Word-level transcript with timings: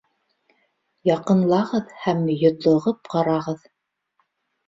Яҡынлағыҙ 1.09 1.91
һәм 2.05 2.23
йотлоғоп 2.35 3.09
ҡарағыҙ! 3.17 3.61